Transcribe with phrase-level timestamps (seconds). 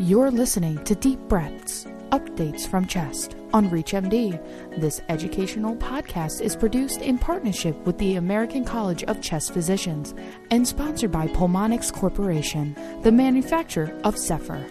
[0.00, 4.80] You're listening to Deep Breaths, updates from CHEST on ReachMD.
[4.80, 10.12] This educational podcast is produced in partnership with the American College of Chest Physicians
[10.50, 14.66] and sponsored by Pulmonx Corporation, the manufacturer of Zephyr.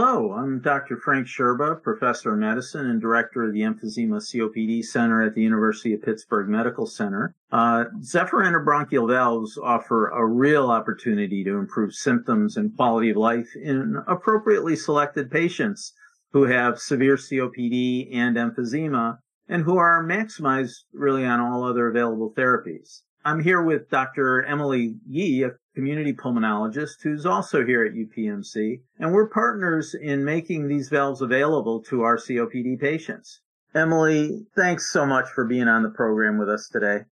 [0.00, 0.96] Hello, I'm Dr.
[0.96, 5.92] Frank Sciurba, Professor of Medicine and Director of the Emphysema COPD Center at the University
[5.92, 7.34] of Pittsburgh Medical Center.
[7.50, 13.48] Uh, Zephyr endobronchial valves offer a real opportunity to improve symptoms and quality of life
[13.56, 15.92] in appropriately selected patients
[16.30, 19.18] who have severe COPD and emphysema
[19.48, 23.02] and who are maximized really on all other available therapies.
[23.24, 24.44] I'm here with Dr.
[24.44, 30.66] Emily Yi, a community pulmonologist who's also here at UPMC, and we're partners in making
[30.66, 33.42] these valves available to our COPD patients.
[33.76, 37.04] Emily, thanks so much for being on the program with us today.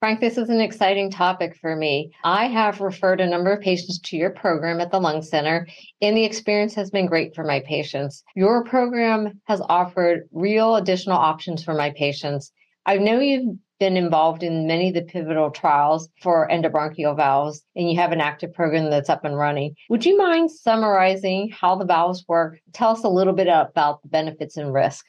[0.00, 2.10] Frank, this is an exciting topic for me.
[2.24, 5.68] I have referred a number of patients to your program at the Lung Center,
[6.02, 8.24] and the experience has been great for my patients.
[8.34, 12.50] Your program has offered real additional options for my patients.
[12.86, 17.90] I know you've been involved in many of the pivotal trials for endobronchial valves, and
[17.90, 19.74] you have an active program that's up and running.
[19.90, 22.58] Would you mind summarizing how the valves work?
[22.72, 25.04] Tell us a little bit about the benefits and risk.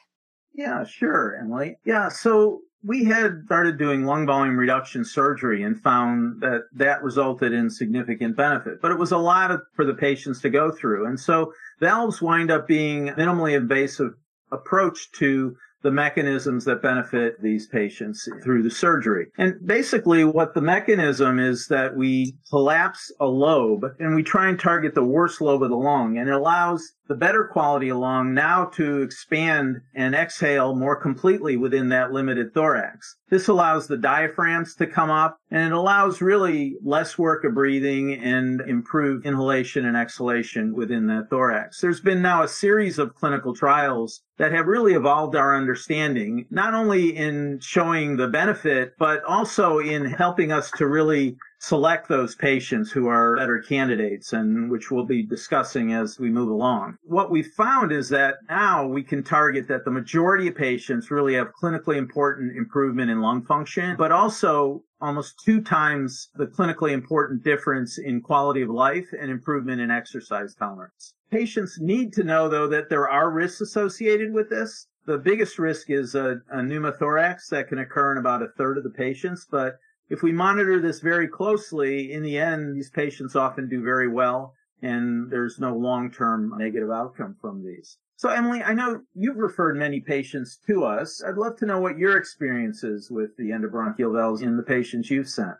[0.54, 1.76] Yeah, sure, Emily.
[1.84, 7.52] Yeah, so we had started doing lung volume reduction surgery and found that that resulted
[7.52, 11.06] in significant benefit, but it was a lot of, for the patients to go through.
[11.06, 14.14] And so valves wind up being minimally invasive
[14.52, 15.56] approach to
[15.86, 19.28] the mechanisms that benefit these patients through the surgery.
[19.38, 24.58] And basically what the mechanism is that we collapse a lobe and we try and
[24.58, 28.64] target the worst lobe of the lung and it allows the better quality along now
[28.64, 33.16] to expand and exhale more completely within that limited thorax.
[33.28, 38.14] This allows the diaphragms to come up and it allows really less work of breathing
[38.14, 41.80] and improved inhalation and exhalation within that thorax.
[41.80, 46.74] There's been now a series of clinical trials that have really evolved our understanding, not
[46.74, 52.90] only in showing the benefit, but also in helping us to really select those patients
[52.90, 56.96] who are better candidates and which we'll be discussing as we move along.
[57.02, 61.34] What we found is that now we can target that the majority of patients really
[61.34, 67.42] have clinically important improvement in lung function, but also almost two times the clinically important
[67.42, 71.14] difference in quality of life and improvement in exercise tolerance.
[71.30, 74.86] Patients need to know though that there are risks associated with this.
[75.06, 78.84] The biggest risk is a, a pneumothorax that can occur in about a third of
[78.84, 79.78] the patients, but
[80.08, 84.54] if we monitor this very closely, in the end, these patients often do very well
[84.82, 87.98] and there's no long-term negative outcome from these.
[88.16, 91.22] So Emily, I know you've referred many patients to us.
[91.26, 95.10] I'd love to know what your experience is with the endobronchial valves in the patients
[95.10, 95.54] you've sent.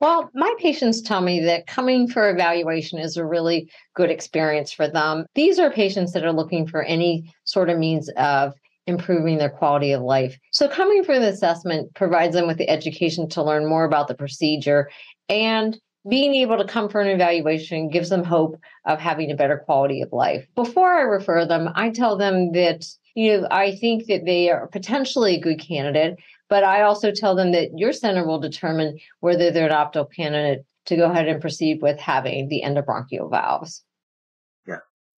[0.00, 4.88] Well, my patients tell me that coming for evaluation is a really good experience for
[4.88, 5.26] them.
[5.34, 8.52] These are patients that are looking for any sort of means of
[8.86, 10.38] improving their quality of life.
[10.50, 14.14] So, coming for the assessment provides them with the education to learn more about the
[14.14, 14.90] procedure
[15.28, 15.78] and
[16.08, 20.02] being able to come for an evaluation gives them hope of having a better quality
[20.02, 20.46] of life.
[20.54, 22.84] Before I refer them, I tell them that,
[23.14, 26.16] you know, I think that they are potentially a good candidate,
[26.48, 30.64] but I also tell them that your center will determine whether they're an optimal candidate
[30.86, 33.84] to go ahead and proceed with having the endobronchial valves.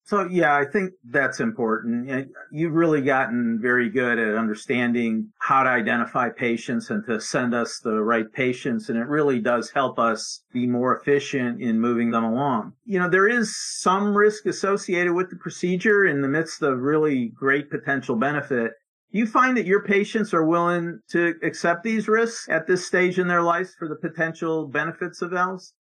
[0.04, 2.28] So yeah, I think that's important.
[2.50, 7.78] You've really gotten very good at understanding how to identify patients and to send us
[7.78, 8.88] the right patients.
[8.88, 12.72] And it really does help us be more efficient in moving them along.
[12.84, 17.28] You know, there is some risk associated with the procedure in the midst of really
[17.28, 18.72] great potential benefit.
[19.12, 23.18] Do you find that your patients are willing to accept these risks at this stage
[23.18, 25.74] in their lives for the potential benefits of valves?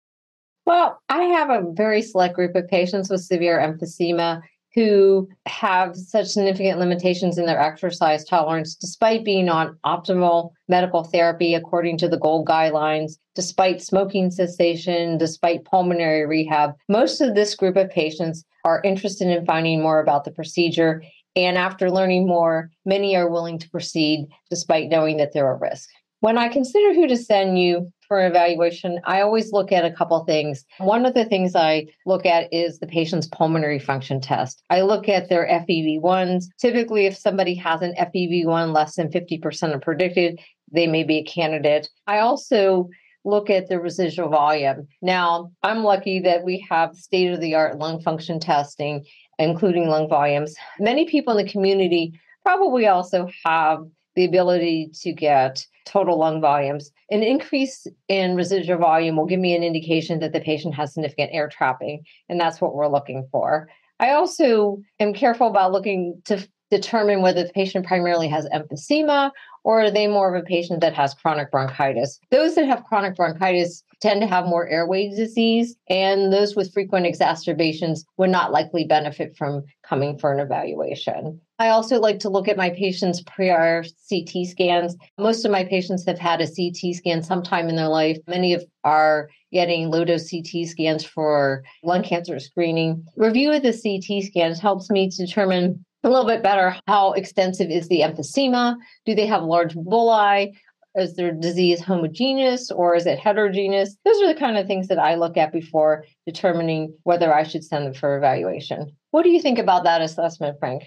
[0.66, 4.41] Well, I have a very select group of patients with severe emphysema
[4.73, 11.53] who have such significant limitations in their exercise tolerance, despite being on optimal medical therapy
[11.55, 16.73] according to the GOLD guidelines, despite smoking cessation, despite pulmonary rehab.
[16.87, 21.03] Most of this group of patients are interested in finding more about the procedure.
[21.35, 25.90] And after learning more, many are willing to proceed despite knowing that they're at risk.
[26.22, 30.23] When I consider who to send you for evaluation, I always look at a couple
[30.23, 30.64] things.
[30.78, 34.62] One of the things I look at is the patient's pulmonary function test.
[34.70, 36.46] I look at their FEV1s.
[36.59, 40.40] Typically, if somebody has an FEV1 less than 50% of predicted,
[40.72, 41.90] they may be a candidate.
[42.06, 42.90] I also
[43.26, 44.88] look at the residual volume.
[45.02, 49.06] Now, I'm lucky that we have state of the art lung function testing,
[49.40, 50.53] including lung volumes.
[50.79, 52.14] Many people in the community
[52.44, 53.79] probably also have
[54.16, 56.91] the ability to get total lung volumes.
[57.09, 61.31] An increase in residual volume will give me an indication that the patient has significant
[61.33, 63.67] air trapping, and that's what we're looking for.
[63.99, 69.31] I also am careful about looking to determine whether the patient primarily has emphysema
[69.63, 72.19] or are they more of a patient that has chronic bronchitis?
[72.31, 77.05] Those that have chronic bronchitis tend to have more airway disease, and those with frequent
[77.05, 81.40] exacerbations would not likely benefit from coming for an evaluation.
[81.59, 84.96] I also like to look at my patients' prior CT scans.
[85.19, 88.17] Most of my patients have had a CT scan sometime in their life.
[88.28, 93.05] Many of are getting low dose CT scans for lung cancer screening.
[93.16, 97.87] Review of the CT scans helps me determine a little bit better how extensive is
[97.87, 98.75] the emphysema?
[99.05, 100.53] Do they have large bullae?
[100.95, 103.95] Is their disease homogeneous or is it heterogeneous?
[104.03, 107.63] Those are the kind of things that I look at before determining whether I should
[107.63, 108.91] send them for evaluation.
[109.11, 110.83] What do you think about that assessment, Frank?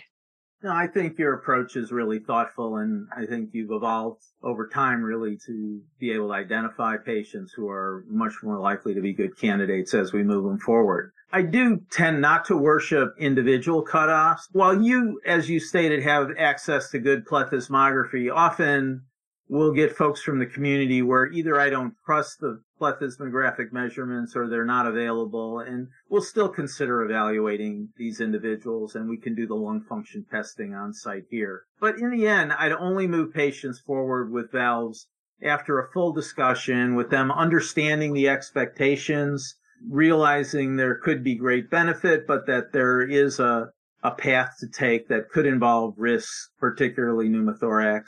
[0.64, 5.02] No, I think your approach is really thoughtful, and I think you've evolved over time
[5.02, 9.36] really to be able to identify patients who are much more likely to be good
[9.36, 11.12] candidates as we move them forward.
[11.30, 14.48] I do tend not to worship individual cutoffs.
[14.52, 19.02] While you, as you stated, have access to good plethysmography, often
[19.48, 24.48] we'll get folks from the community where either I don't trust the plethysmographic measurements or
[24.48, 29.54] they're not available and we'll still consider evaluating these individuals and we can do the
[29.54, 31.64] lung function testing on site here.
[31.80, 35.08] But in the end, I'd only move patients forward with valves
[35.42, 39.56] after a full discussion with them understanding the expectations,
[39.88, 43.68] realizing there could be great benefit, but that there is a,
[44.02, 48.04] a path to take that could involve risks, particularly pneumothorax.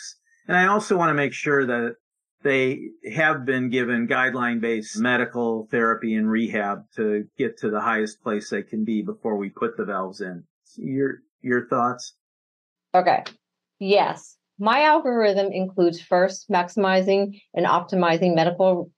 [0.49, 1.97] And I also want to make sure that
[2.43, 8.23] they have been given guideline based medical therapy and rehab to get to the highest
[8.23, 10.45] place they can be before we put the valves in.
[10.77, 12.15] Your your thoughts?
[12.95, 13.25] Okay.
[13.79, 14.37] Yes.
[14.59, 18.91] My algorithm includes first maximizing and optimizing medical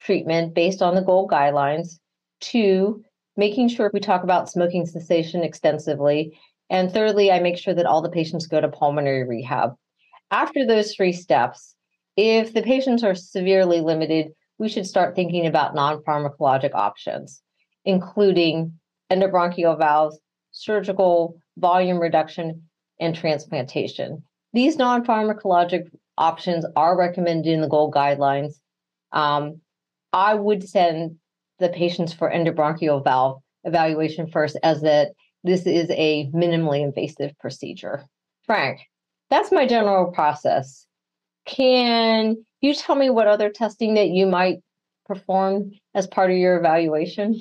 [0.00, 1.98] treatment based on the GOLD guidelines.
[2.40, 3.02] Two,
[3.36, 6.38] making sure we talk about smoking cessation extensively.
[6.70, 9.74] And thirdly, I make sure that all the patients go to pulmonary rehab.
[10.30, 11.74] After those three steps,
[12.16, 17.42] if the patients are severely limited, we should start thinking about non pharmacologic options,
[17.84, 18.78] including
[19.10, 20.18] endobronchial valves,
[20.52, 22.62] surgical volume reduction,
[23.00, 24.22] and transplantation.
[24.52, 28.54] These non pharmacologic options are recommended in the GOLD guidelines.
[29.12, 29.60] Um,
[30.12, 31.16] I would send
[31.58, 35.12] the patients for endobronchial valve evaluation first, as that
[35.42, 38.04] this is a minimally invasive procedure.
[38.44, 38.80] Frank,
[39.34, 40.86] that's my general process.
[41.44, 44.58] Can you tell me what other testing that you might
[45.06, 47.38] perform as part of your evaluation?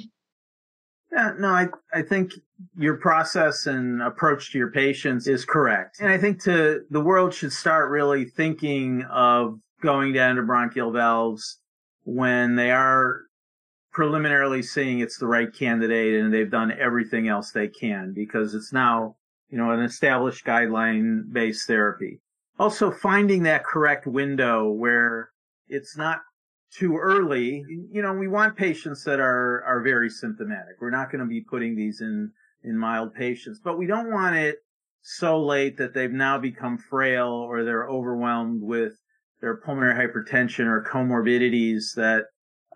[1.11, 2.31] Yeah, no, I, I think
[2.75, 5.99] your process and approach to your patients is correct.
[5.99, 10.91] And I think to the world should start really thinking of going down to endobronchial
[10.91, 11.59] valves
[12.05, 13.21] when they are
[13.91, 18.73] preliminarily seeing it's the right candidate and they've done everything else they can because it's
[18.73, 19.15] now,
[19.53, 22.19] you know, an established guideline based therapy
[22.59, 25.29] also finding that correct window where
[25.67, 26.21] it's not
[26.71, 27.63] too early.
[27.91, 30.75] You know, we want patients that are, are very symptomatic.
[30.79, 32.31] We're not going to be putting these in,
[32.63, 34.57] in mild patients, but we don't want it
[35.01, 38.93] so late that they've now become frail or they're overwhelmed with
[39.41, 42.25] their pulmonary hypertension or comorbidities that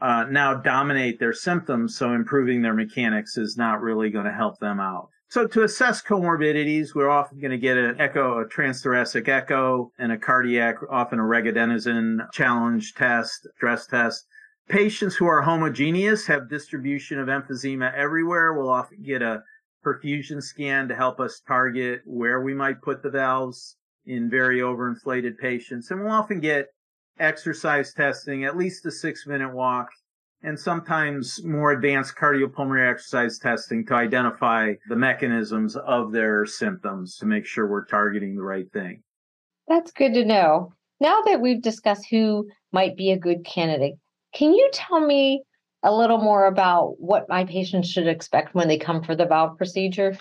[0.02, 1.98] uh, now dominate their symptoms.
[1.98, 5.10] So improving their mechanics is not really going to help them out.
[5.30, 10.14] So to assess comorbidities, we're often going to get an echo, a transthoracic echo, and
[10.14, 14.26] a cardiac, often a regadenoson challenge test, stress test.
[14.70, 18.54] Patients who are homogeneous have distribution of emphysema everywhere.
[18.54, 19.44] We'll often get a
[19.86, 25.38] perfusion scan to help us target where we might put the valves in very overinflated
[25.40, 25.92] patients.
[25.92, 26.68] And we'll often get
[27.20, 29.90] exercise testing, at least a six minute walk
[30.44, 37.26] and sometimes more advanced cardiopulmonary exercise testing to identify the mechanisms of their symptoms to
[37.26, 39.02] make sure we're targeting the right thing.
[39.68, 40.74] That's good to know.
[41.00, 43.96] Now that we've discussed who might be a good candidate,
[44.34, 45.44] can you tell me
[45.84, 49.58] a little more about what my patients should expect when they come for the valve
[49.58, 50.18] procedure?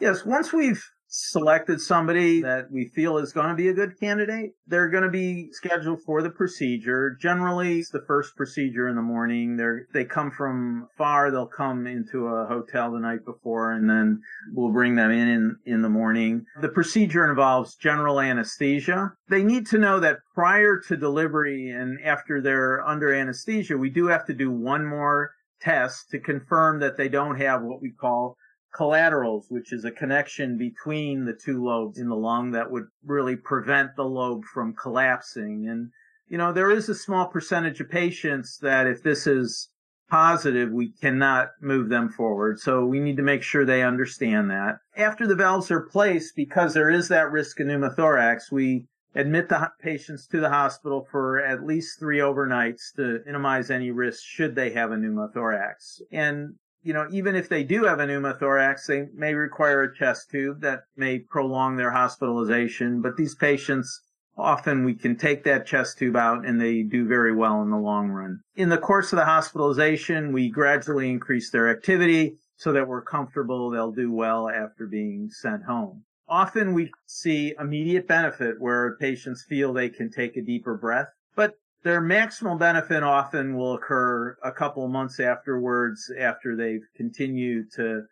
[0.00, 4.52] Yes, once we've selected somebody that we feel is going to be a good candidate,
[4.66, 7.16] they're going to be scheduled for the procedure.
[7.20, 9.56] Generally, it's the first procedure in the morning.
[9.56, 11.30] They're, they come from far.
[11.30, 14.20] They'll come into a hotel the night before and then
[14.52, 16.44] we'll bring them in, in in the morning.
[16.60, 19.12] The procedure involves general anesthesia.
[19.28, 24.06] They need to know that prior to delivery and after they're under anesthesia, we do
[24.08, 28.36] have to do one more test to confirm that they don't have what we call
[28.78, 33.34] collaterals, which is a connection between the two lobes in the lung that would really
[33.34, 35.68] prevent the lobe from collapsing.
[35.68, 35.90] And
[36.28, 39.70] you know, there is a small percentage of patients that if this is
[40.08, 42.60] positive, we cannot move them forward.
[42.60, 44.76] So we need to make sure they understand that.
[44.96, 49.70] After the valves are placed, because there is that risk of pneumothorax, we admit the
[49.80, 54.70] patients to the hospital for at least three overnights to minimize any risk should they
[54.70, 56.00] have a pneumothorax.
[56.12, 60.30] And, you know, even if they do have a pneumothorax, they may require a chest
[60.30, 63.02] tube that may prolong their hospitalization.
[63.02, 64.02] But these patients
[64.36, 67.76] often we can take that chest tube out and they do very well in the
[67.76, 68.40] long run.
[68.54, 73.70] In the course of the hospitalization, we gradually increase their activity so that we're comfortable
[73.70, 76.04] they'll do well after being sent home.
[76.28, 81.54] Often we see immediate benefit where patients feel they can take a deeper breath, but
[81.84, 88.06] their maximal benefit often will occur a couple of months afterwards after they've continued to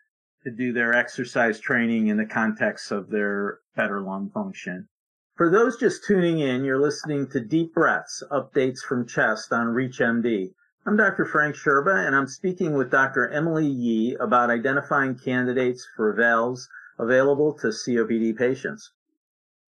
[0.45, 4.89] to do their exercise training in the context of their better lung function.
[5.35, 10.55] For those just tuning in, you're listening to Deep Breaths, updates from CHEST on ReachMD.
[10.87, 11.25] I'm Dr.
[11.25, 13.29] Frank Sciurba, and I'm speaking with Dr.
[13.29, 18.93] Emily Yee about identifying candidates for valves available to COPD patients.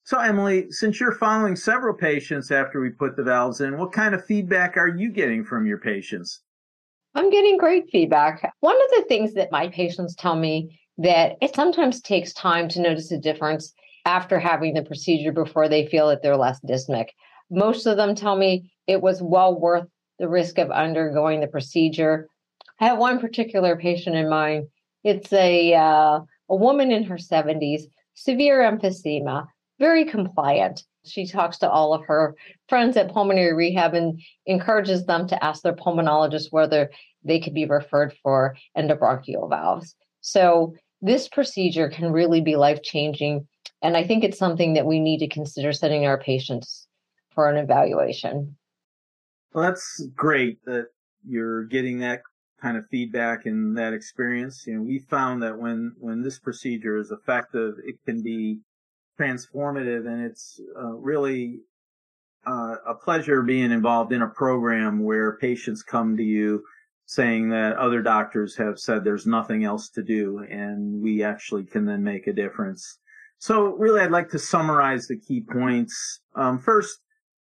[0.05, 4.13] So, Emily, since you're following several patients after we put the valves in, what kind
[4.13, 6.41] of feedback are you getting from your patients?
[7.15, 8.53] I'm getting great feedback.
[8.59, 12.81] One of the things that my patients tell me that it sometimes takes time to
[12.81, 13.73] notice a difference
[14.05, 17.07] after having the procedure before they feel that they're less dyspneic.
[17.49, 19.87] Most of them tell me it was well worth
[20.19, 22.27] the risk of undergoing the procedure.
[22.79, 24.67] I have one particular patient in mind.
[25.03, 27.83] It's a uh, a woman in her 70s,
[28.13, 29.47] severe emphysema,
[29.79, 30.83] very compliant.
[31.05, 32.35] She talks to all of her
[32.67, 36.89] friends at pulmonary rehab and encourages them to ask their pulmonologist whether
[37.23, 39.95] they could be referred for endobronchial valves.
[40.21, 43.47] So this procedure can really be life changing
[43.81, 46.87] and I think it's something that we need to consider sending our patients
[47.33, 48.57] for an evaluation.
[49.53, 50.87] Well, that's great that
[51.23, 52.21] you're getting that
[52.59, 54.65] kind of feedback and that experience.
[54.65, 58.59] You know, we found that when, when this procedure is effective, it can be
[59.19, 61.59] transformative and it's uh, really
[62.45, 66.63] uh, a pleasure being involved in a program where patients come to you
[67.07, 71.85] saying that other doctors have said there's nothing else to do and we actually can
[71.85, 72.99] then make a difference.
[73.37, 76.21] So really, I'd like to summarize the key points.
[76.35, 76.99] Um, first,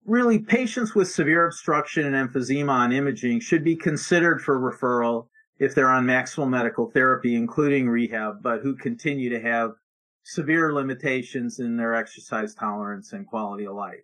[0.06, 5.28] really, patients with severe obstruction and emphysema on imaging should be considered for referral
[5.60, 9.72] if they're on maximal medical therapy, including rehab, but who continue to have
[10.24, 14.04] severe limitations in their exercise tolerance and quality of life.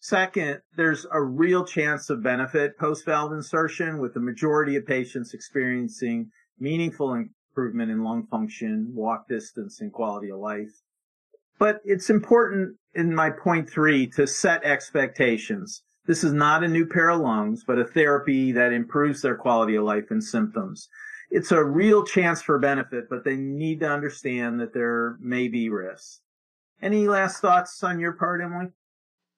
[0.00, 5.34] Second, there's a real chance of benefit post valve insertion with the majority of patients
[5.34, 10.70] experiencing meaningful improvement in lung function, walk distance, and quality of life.
[11.58, 15.82] But it's important in my point three to set expectations.
[16.06, 19.74] This is not a new pair of lungs, but a therapy that improves their quality
[19.74, 20.88] of life and symptoms.
[21.30, 25.68] It's a real chance for benefit, but they need to understand that there may be
[25.68, 26.20] risks.
[26.80, 28.68] Any last thoughts on your part, Emily?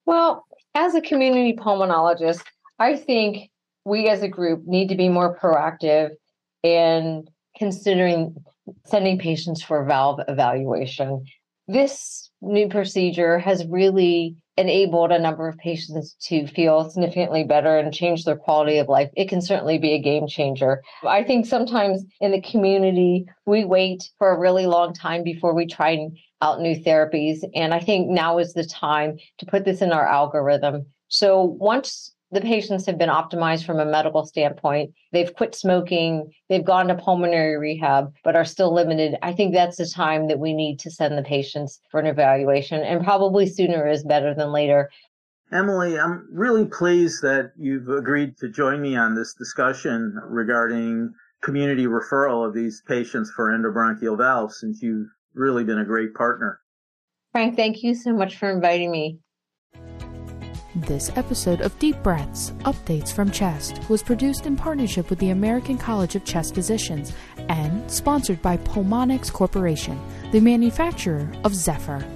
[0.07, 2.45] Well, as a community pulmonologist,
[2.79, 3.51] I think
[3.85, 6.11] we as a group need to be more proactive
[6.63, 8.37] in considering
[8.87, 11.25] sending patients for valve evaluation
[11.71, 17.93] this new procedure has really enabled a number of patients to feel significantly better and
[17.93, 19.11] change their quality of life.
[19.17, 20.83] It can certainly be a game changer.
[21.03, 25.67] I think sometimes in the community, we wait for a really long time before we
[25.67, 26.09] try
[26.43, 27.39] out new therapies.
[27.55, 30.87] And I think now is the time to put this in our algorithm.
[31.09, 34.93] So once the patients have been optimized from a medical standpoint.
[35.13, 39.17] They've quit smoking, they've gone to pulmonary rehab, but are still limited.
[39.23, 42.83] I think that's the time that we need to send the patients for an evaluation,
[42.83, 44.91] and probably sooner is better than later.
[45.53, 51.87] Emily, I'm really pleased that you've agreed to join me on this discussion regarding community
[51.87, 56.61] referral of these patients for endobronchial valves, since you've really been a great partner.
[57.33, 59.19] Frank, thank you so much for inviting me.
[60.77, 65.77] This episode of Deep Breaths Updates from Chest was produced in partnership with the American
[65.77, 67.13] College of Chest Physicians
[67.49, 70.01] and sponsored by Pulmonx Corporation,
[70.31, 72.07] the manufacturer of Zephyr.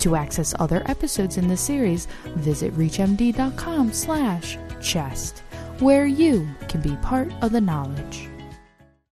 [0.00, 5.38] To access other episodes in the series, visit reachmd.com/chest,
[5.78, 8.28] where you can be part of the knowledge.